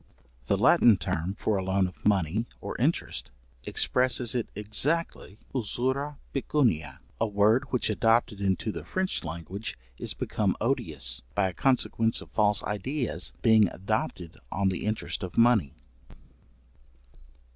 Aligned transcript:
The 0.47 0.57
Latin 0.57 0.97
term 0.97 1.35
for 1.35 1.57
a 1.57 1.63
loan 1.63 1.85
of 1.85 2.03
money 2.03 2.47
or 2.59 2.75
interest, 2.77 3.29
expresses 3.65 4.33
it 4.33 4.49
exactly, 4.55 5.37
usura 5.53 6.17
pecuniæ, 6.33 6.97
a 7.19 7.27
word 7.27 7.65
which 7.65 7.87
adopted 7.87 8.41
into 8.41 8.71
the 8.71 8.83
French 8.83 9.23
language 9.23 9.77
is 9.99 10.15
become 10.15 10.57
odious, 10.59 11.21
by 11.35 11.49
a 11.49 11.53
consequence 11.53 12.19
of 12.19 12.31
false 12.31 12.63
ideas 12.63 13.33
being 13.43 13.67
adopted 13.67 14.37
on 14.51 14.69
the 14.69 14.85
interest 14.87 15.21
of 15.21 15.37
money. 15.37 15.75